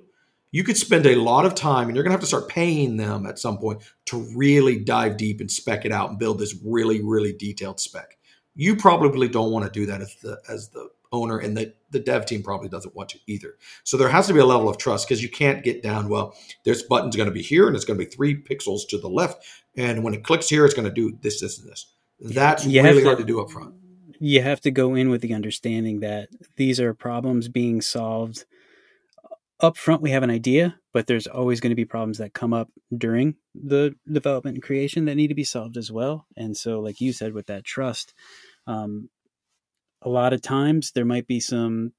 [0.56, 2.96] You could spend a lot of time and you're going to have to start paying
[2.96, 6.56] them at some point to really dive deep and spec it out and build this
[6.64, 8.18] really, really detailed spec.
[8.56, 12.00] You probably don't want to do that as the, as the owner and the, the
[12.00, 13.56] dev team probably doesn't want to either.
[13.84, 16.34] So there has to be a level of trust because you can't get down, well,
[16.64, 19.10] this button's going to be here and it's going to be three pixels to the
[19.10, 19.46] left.
[19.76, 21.92] And when it clicks here, it's going to do this, this, and this.
[22.22, 23.74] That's you really to, hard to do up front.
[24.22, 28.46] You have to go in with the understanding that these are problems being solved
[29.66, 30.02] up front.
[30.02, 33.36] We have an idea, but there's always going to be problems that come up during
[33.54, 36.26] the development and creation that need to be solved as well.
[36.38, 38.14] And so, like you said, with that trust,
[38.68, 39.10] um,
[40.02, 41.94] a lot of times there might be some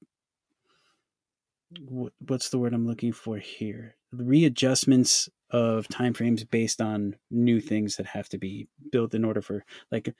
[1.89, 3.95] what's the word I'm looking for here?
[4.13, 9.63] Readjustments of timeframes based on new things that have to be built in order for
[9.91, 10.13] like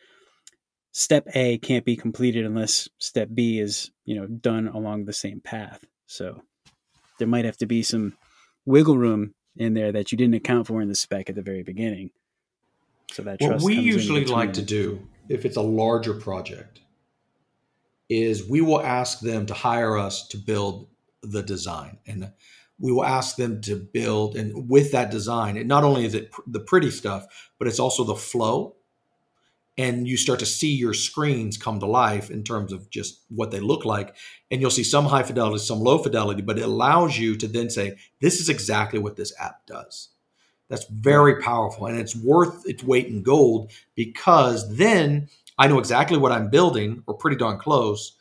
[0.91, 5.39] step A can't be completed unless step B is, you know, done along the same
[5.39, 5.83] path.
[6.05, 6.41] So
[7.19, 8.17] there might have to be some
[8.65, 11.63] wiggle room in there that you didn't account for in the spec at the very
[11.63, 12.11] beginning.
[13.11, 16.81] So that what we usually like to do if it's a larger project
[18.09, 20.87] is we will ask them to hire us to build
[21.21, 21.97] the design.
[22.05, 22.31] And
[22.79, 26.31] we will ask them to build and with that design it not only is it
[26.31, 27.25] pr- the pretty stuff
[27.57, 28.75] but it's also the flow
[29.77, 33.51] and you start to see your screens come to life in terms of just what
[33.51, 34.15] they look like
[34.49, 37.69] and you'll see some high fidelity some low fidelity but it allows you to then
[37.69, 40.09] say this is exactly what this app does
[40.69, 46.17] that's very powerful and it's worth its weight in gold because then I know exactly
[46.17, 48.13] what I'm building, or pretty darn close,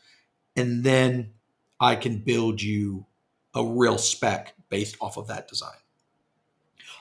[0.57, 1.33] and then
[1.79, 3.05] I can build you
[3.55, 5.77] a real spec based off of that design.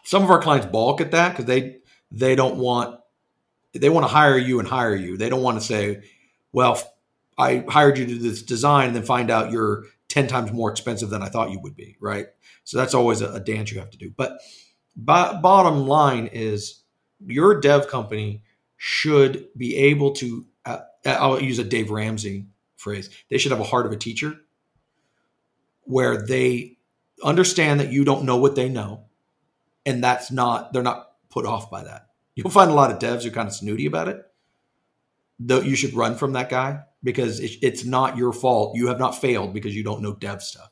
[0.04, 1.78] Some of our clients balk at that because they
[2.12, 3.00] they don't want
[3.80, 5.18] they want to hire you and hire you.
[5.18, 6.04] They don't want to say,
[6.52, 6.82] "Well,
[7.38, 10.72] I hired you to do this design and then find out you're 10 times more
[10.72, 12.28] expensive than I thought you would be, right?
[12.64, 14.12] So that's always a, a dance you have to do.
[14.16, 14.40] But
[14.96, 16.84] bottom line is
[17.26, 18.44] your dev company
[18.78, 23.66] should be able to, uh, I'll use a Dave Ramsey phrase, they should have a
[23.66, 24.40] heart of a teacher
[25.82, 26.78] where they
[27.24, 29.06] understand that you don't know what they know.
[29.86, 32.08] And that's not, they're not put off by that.
[32.36, 34.21] You'll find a lot of devs who are kind of snooty about it.
[35.39, 38.76] Though you should run from that guy because it's not your fault.
[38.76, 40.71] You have not failed because you don't know dev stuff.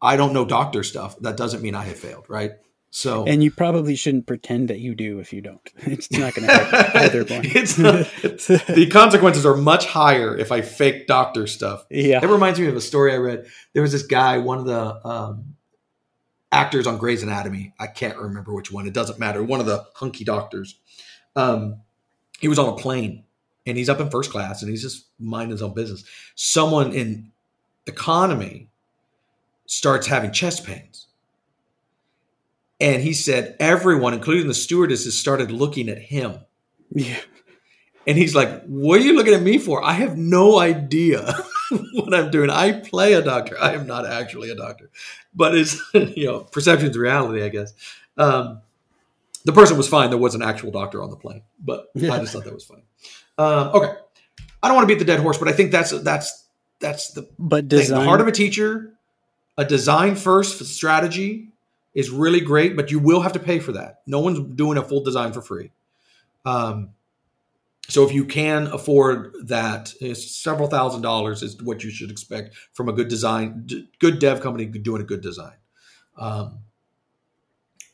[0.00, 1.18] I don't know doctor stuff.
[1.20, 2.52] That doesn't mean I have failed, right?
[2.94, 5.66] So, and you probably shouldn't pretend that you do if you don't.
[5.86, 7.40] It's not going to help either one.
[7.44, 11.86] it's, not, it's the consequences are much higher if I fake doctor stuff.
[11.88, 13.46] Yeah, it reminds me of a story I read.
[13.72, 15.54] There was this guy, one of the um,
[16.52, 17.74] actors on Grey's Anatomy.
[17.80, 18.86] I can't remember which one.
[18.86, 19.42] It doesn't matter.
[19.42, 20.78] One of the hunky doctors.
[21.34, 21.80] Um,
[22.40, 23.24] he was on a plane
[23.66, 26.04] and he's up in first class and he's just minding his own business.
[26.34, 27.32] Someone in
[27.86, 28.68] economy
[29.66, 31.06] starts having chest pains
[32.82, 36.40] and he said everyone, including the stewardesses, started looking at him.
[36.90, 37.20] Yeah.
[38.08, 39.82] And he's like, What are you looking at me for?
[39.82, 41.32] I have no idea
[41.94, 42.50] what I'm doing.
[42.50, 43.56] I play a doctor.
[43.60, 44.90] I am not actually a doctor.
[45.34, 47.72] But it's, you know, perception's reality, I guess.
[48.16, 48.60] Um,
[49.44, 50.10] the person was fine.
[50.10, 52.12] There was an actual doctor on the plane, but yeah.
[52.12, 52.82] I just thought that was funny.
[53.38, 53.94] Um, okay.
[54.62, 56.46] I don't want to beat the dead horse, but I think that's that's
[56.78, 58.92] that's the but design- the heart of a teacher,
[59.58, 61.48] a design first strategy,
[61.94, 64.02] is really great, but you will have to pay for that.
[64.06, 65.72] No one's doing a full design for free.
[66.44, 66.90] Um,
[67.88, 72.88] so if you can afford that, several thousand dollars is what you should expect from
[72.88, 73.68] a good design,
[73.98, 75.56] good dev company doing a good design.
[76.16, 76.60] Um,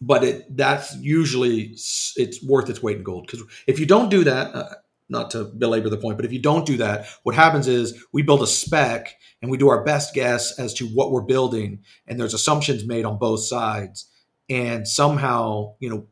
[0.00, 1.72] but it that's usually
[2.16, 4.74] it's worth its weight in gold because if you don't do that, uh,
[5.08, 8.22] not to belabor the point, but if you don't do that, what happens is we
[8.22, 12.20] build a spec and we do our best guess as to what we're building, and
[12.20, 14.06] there's assumptions made on both sides,
[14.48, 16.06] and somehow, you know,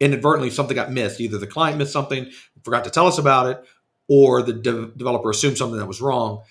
[0.00, 1.20] inadvertently something got missed.
[1.20, 2.30] Either the client missed something,
[2.64, 3.64] forgot to tell us about it,
[4.08, 6.42] or the de- developer assumed something that was wrong.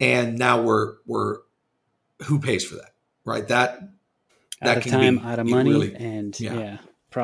[0.00, 1.38] and now we're we're
[2.24, 3.46] who pays for that, right?
[3.48, 3.80] That
[4.62, 6.54] out of can time, be- out of money, really- and yeah.
[6.54, 6.78] yeah,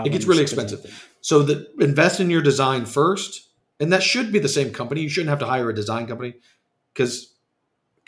[0.06, 1.10] it gets really expensive.
[1.20, 3.48] So the invest in your design first,
[3.80, 5.00] and that should be the same company.
[5.02, 6.34] You shouldn't have to hire a design company
[6.94, 7.34] because,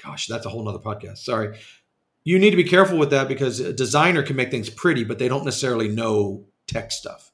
[0.02, 1.18] gosh, that's a whole nother podcast.
[1.18, 1.58] Sorry.
[2.24, 5.18] You need to be careful with that because a designer can make things pretty, but
[5.18, 7.27] they don't necessarily know tech stuff.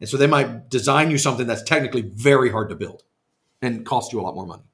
[0.00, 3.02] And so they might design you something that's technically very hard to build
[3.60, 4.64] and cost you a lot more money.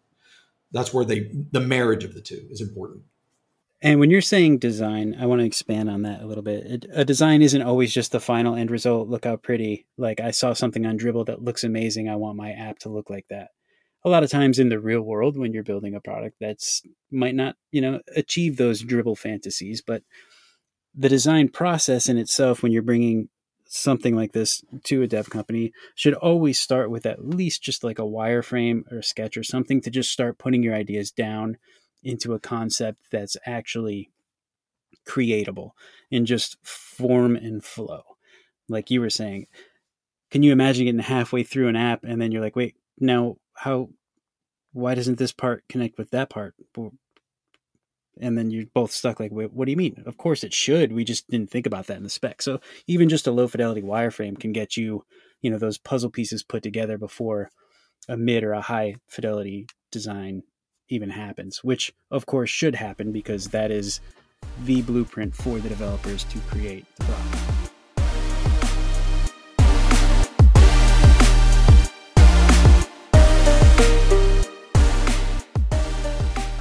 [0.72, 3.02] That's where they the marriage of the two is important.
[3.82, 6.86] And when you're saying design, I want to expand on that a little bit.
[6.92, 9.08] A design isn't always just the final end result.
[9.08, 9.86] Look how pretty.
[9.98, 12.08] Like I saw something on Dribbble that looks amazing.
[12.08, 13.50] I want my app to look like that.
[14.04, 17.34] A lot of times in the real world, when you're building a product, that's might
[17.34, 19.82] not, you know, achieve those Dribbble fantasies.
[19.82, 20.02] But
[20.94, 23.28] the design process in itself, when you're bringing
[23.66, 27.98] something like this to a dev company, should always start with at least just like
[27.98, 31.56] a wireframe or a sketch or something to just start putting your ideas down
[32.02, 34.10] into a concept that's actually
[35.06, 35.70] creatable
[36.10, 38.02] and just form and flow.
[38.68, 39.46] Like you were saying,
[40.30, 43.90] can you imagine getting halfway through an app and then you're like, wait, now how,
[44.72, 46.54] why doesn't this part connect with that part?
[48.20, 50.02] And then you're both stuck like, what do you mean?
[50.06, 50.92] Of course it should.
[50.92, 52.40] We just didn't think about that in the spec.
[52.40, 55.04] So even just a low fidelity wireframe can get you,
[55.42, 57.50] you know, those puzzle pieces put together before
[58.08, 60.42] a mid or a high fidelity design
[60.88, 64.00] even happens, which of course should happen because that is
[64.64, 67.72] the blueprint for the developers to create the product.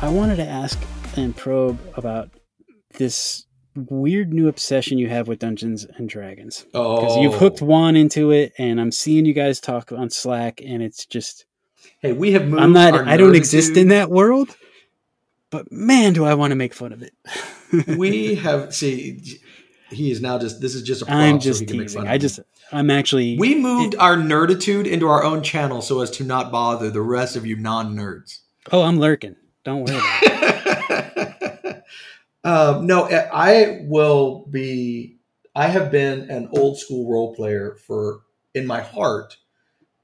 [0.01, 0.79] I wanted to ask
[1.17, 2.29] and probe about
[2.93, 7.95] this weird new obsession you have with Dungeons and Dragons Oh, because you've hooked Juan
[7.95, 11.45] into it, and I'm seeing you guys talk on Slack, and it's just
[12.01, 12.61] Hey, we have moved.
[12.61, 13.07] I'm not.
[13.07, 14.55] I don't exist in that world.
[15.49, 17.13] But man, do I want to make fun of it.
[17.97, 19.39] we have see.
[19.89, 20.61] He is now just.
[20.61, 22.07] This is just a I'm just make teasing.
[22.07, 22.39] I just.
[22.71, 23.37] I'm actually.
[23.37, 27.35] We moved our nerditude into our own channel so as to not bother the rest
[27.35, 28.39] of you non-nerds.
[28.71, 29.35] oh, I'm lurking.
[29.63, 30.54] Don't worry about it.
[32.45, 35.17] um, no, I will be.
[35.55, 38.21] I have been an old school role player for
[38.53, 39.37] in my heart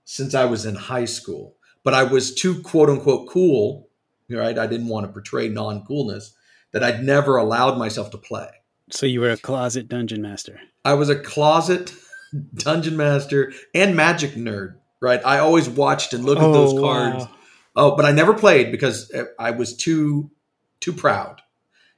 [0.06, 3.88] since I was in high school, but I was too quote unquote cool.
[4.30, 6.34] Right, I didn't want to portray non coolness
[6.72, 8.48] that I'd never allowed myself to play.
[8.90, 10.60] So you were a closet dungeon master.
[10.86, 11.94] I was a closet
[12.56, 14.76] dungeon master and magic nerd.
[15.02, 17.24] Right, I always watched and looked at those Oh, cards.
[17.26, 17.32] wow.
[17.76, 20.32] Oh, but I never played because I was too
[20.80, 21.42] too proud.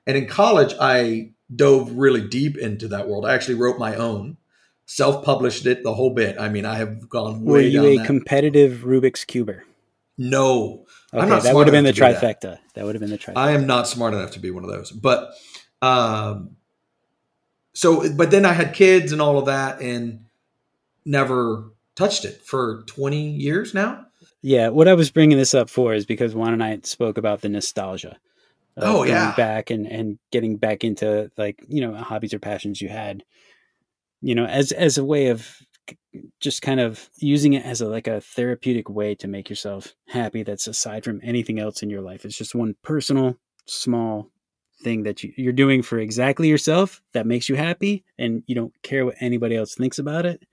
[0.06, 3.26] And in college, I dove really deep into that world.
[3.26, 4.38] I actually wrote my own,
[4.86, 6.38] self-published it, the whole bit.
[6.40, 8.06] I mean, I have gone Were way you down a that.
[8.06, 9.64] competitive Rubik's cuber?
[10.18, 12.22] no, Okay, I'm not that smart would have been the do that.
[12.22, 12.58] trifecta.
[12.74, 12.86] That.
[12.86, 13.38] would have been the trifecta.
[13.38, 14.90] I am not smart enough to be one of those.
[14.92, 15.32] But
[15.82, 16.56] um,
[17.74, 20.26] so, but then I had kids and all of that, and
[21.06, 24.06] never touched it for 20 years now.
[24.42, 27.42] Yeah, what I was bringing this up for is because Juan and I spoke about
[27.42, 28.18] the nostalgia.
[28.78, 29.34] Oh, yeah.
[29.36, 33.24] back and and getting back into like you know hobbies or passions you had,
[34.22, 35.58] you know, as as a way of
[36.40, 40.44] just kind of using it as a like a therapeutic way to make yourself happy.
[40.44, 42.26] That's aside from anything else in your life.
[42.26, 44.30] It's just one personal small
[44.82, 48.74] thing that you, you're doing for exactly yourself that makes you happy, and you don't
[48.82, 50.44] care what anybody else thinks about it.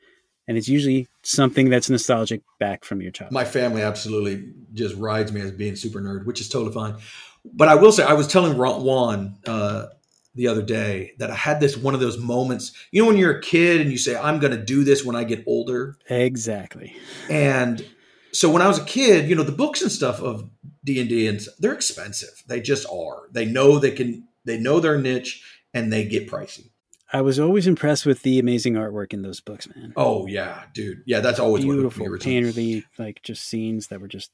[0.48, 3.34] And it's usually something that's nostalgic back from your childhood.
[3.34, 6.96] My family absolutely just rides me as being super nerd, which is totally fine.
[7.44, 9.86] But I will say, I was telling Ron- Juan uh,
[10.34, 12.72] the other day that I had this one of those moments.
[12.92, 15.16] You know, when you're a kid and you say, "I'm going to do this when
[15.16, 16.94] I get older," Exactly.
[17.28, 17.84] and
[18.32, 20.48] so when I was a kid, you know, the books and stuff of
[20.84, 22.42] D and D and they're expensive.
[22.46, 23.22] They just are.
[23.32, 24.28] They know they can.
[24.44, 25.42] They know their niche,
[25.74, 26.70] and they get pricey.
[27.12, 29.92] I was always impressed with the amazing artwork in those books, man.
[29.96, 31.02] Oh yeah, dude.
[31.06, 34.30] Yeah, that's always what hooked me Beautiful, painterly, like just scenes that were just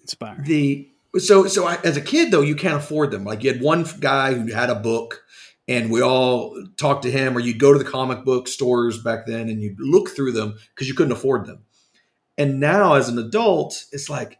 [0.00, 0.44] inspiring.
[0.44, 0.88] the
[1.18, 3.24] so so I, as a kid though you can't afford them.
[3.24, 5.22] Like you had one guy who had a book
[5.66, 9.26] and we all talked to him or you'd go to the comic book stores back
[9.26, 11.64] then and you'd look through them because you couldn't afford them.
[12.36, 14.38] And now as an adult it's like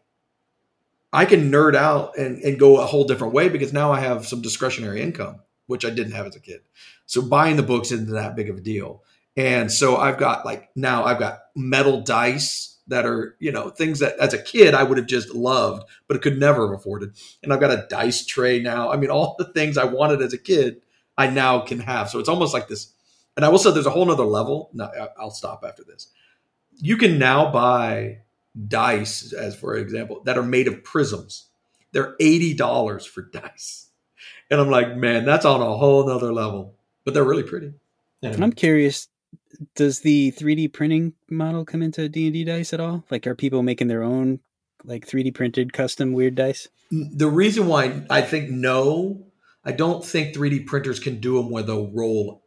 [1.13, 4.27] i can nerd out and, and go a whole different way because now i have
[4.27, 6.61] some discretionary income which i didn't have as a kid.
[7.07, 9.03] So buying the books isn't that big of a deal.
[9.37, 13.99] And so i've got like now i've got metal dice that are you know things
[14.01, 17.13] that as a kid i would have just loved but could never have afforded
[17.43, 20.33] and i've got a dice tray now i mean all the things i wanted as
[20.33, 20.83] a kid
[21.17, 22.93] i now can have so it's almost like this
[23.37, 26.09] and i will say there's a whole nother level no I- i'll stop after this
[26.77, 28.19] you can now buy
[28.69, 31.47] dice as for example that are made of prisms
[31.93, 33.89] They're eighty dollars for dice,
[34.51, 36.75] and I'm like, man, that's on a whole nother level.
[37.05, 37.73] But they're really pretty.
[38.23, 38.43] Anyway.
[38.43, 39.09] I'm curious.
[39.75, 43.05] Does the 3D printing model come into D and D dice at all?
[43.11, 44.41] Like, are people making their own
[44.85, 46.69] like 3D printed custom weird dice?
[46.91, 49.27] The reason why I think no,
[49.65, 52.43] I don't think 3D printers can do them where they'll roll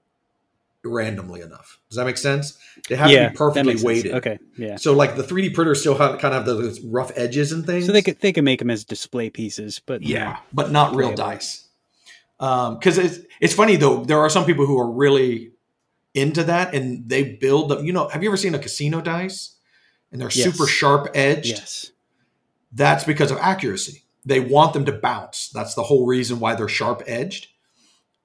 [0.84, 1.80] randomly enough.
[1.90, 2.58] Does that make sense?
[2.88, 4.14] They have yeah, to be perfectly weighted.
[4.14, 4.78] Okay, yeah.
[4.78, 7.86] So like the 3D printers still have, kind of have those rough edges and things.
[7.86, 11.14] So they could they can make them as display pieces, but yeah, but not real
[11.14, 11.68] dice.
[12.40, 14.04] Um, because it's it's funny though.
[14.04, 15.52] There are some people who are really
[16.18, 17.86] into that and they build them.
[17.86, 19.56] You know, have you ever seen a casino dice?
[20.12, 20.52] And they're yes.
[20.52, 21.50] super sharp edged.
[21.50, 21.92] Yes.
[22.72, 24.04] That's because of accuracy.
[24.26, 25.50] They want them to bounce.
[25.50, 27.48] That's the whole reason why they're sharp edged.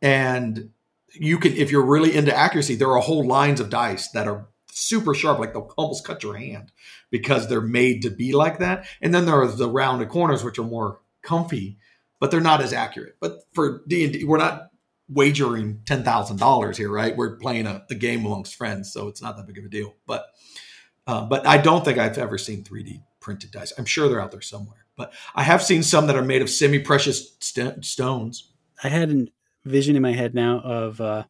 [0.01, 0.71] And
[1.13, 4.49] you can, if you're really into accuracy, there are whole lines of dice that are
[4.71, 6.73] super sharp, like they'll almost cut your hand
[7.11, 8.87] because they're made to be like that.
[9.01, 11.77] And then there are the rounded corners, which are more comfy,
[12.19, 13.17] but they're not as accurate.
[13.21, 14.72] But for D and D, we're not
[15.13, 17.17] wagering ten thousand dollars here, right?
[17.17, 19.95] We're playing a, the game amongst friends, so it's not that big of a deal.
[20.07, 20.27] But
[21.07, 23.73] uh, but I don't think I've ever seen 3D printed dice.
[23.77, 26.51] I'm sure they're out there somewhere, but I have seen some that are made of
[26.51, 28.53] semi-precious st- stones.
[28.83, 29.27] I had a
[29.65, 31.25] vision in my head now of, uh,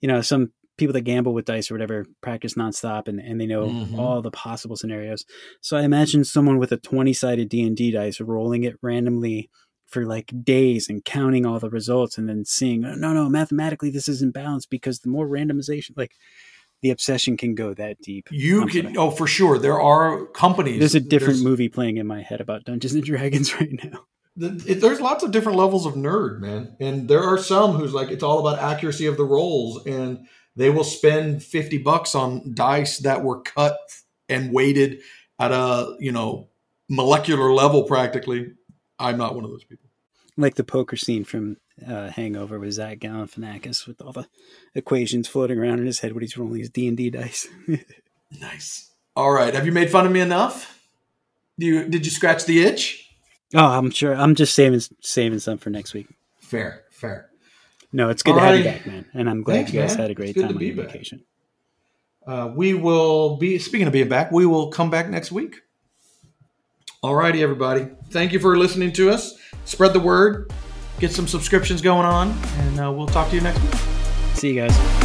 [0.00, 3.46] you know, some people that gamble with dice or whatever practice nonstop and, and they
[3.46, 3.98] know mm-hmm.
[3.98, 5.24] all the possible scenarios.
[5.60, 9.50] So I imagine someone with a 20 sided D and D dice rolling it randomly
[9.92, 13.90] for like days and counting all the results and then seeing, oh, no, no, mathematically
[13.90, 16.16] this isn't balanced because the more randomization, like
[16.80, 18.28] the obsession can go that deep.
[18.30, 19.58] You can, oh, for sure.
[19.58, 20.78] There are companies.
[20.78, 24.06] There's a different there's, movie playing in my head about Dungeons and Dragons right now.
[24.34, 27.92] The, it, there's lots of different levels of nerd, man, and there are some who's
[27.92, 30.26] like it's all about accuracy of the rolls, and
[30.56, 33.78] they will spend fifty bucks on dice that were cut
[34.30, 35.02] and weighted
[35.38, 36.48] at a you know
[36.88, 38.52] molecular level practically.
[39.02, 39.88] I'm not one of those people.
[40.36, 44.26] Like the poker scene from uh, Hangover with Zach Galifianakis with all the
[44.74, 47.48] equations floating around in his head when he's rolling his D and D dice.
[48.40, 48.90] nice.
[49.14, 49.52] All right.
[49.52, 50.78] Have you made fun of me enough?
[51.58, 53.10] Do you did you scratch the itch?
[53.54, 54.14] Oh, I'm sure.
[54.14, 56.08] I'm just saving saving some for next week.
[56.40, 57.28] Fair, fair.
[57.92, 58.56] No, it's good All to right.
[58.56, 59.98] have you back, man, and I'm glad Thanks, you guys man.
[59.98, 61.24] had a great time on your vacation.
[62.26, 64.32] Uh, we will be speaking of being back.
[64.32, 65.60] We will come back next week.
[67.02, 67.88] All righty, everybody.
[68.10, 69.36] Thank you for listening to us.
[69.64, 70.52] Spread the word
[71.02, 73.74] get some subscriptions going on, and uh, we'll talk to you next week.
[74.34, 75.01] See you guys.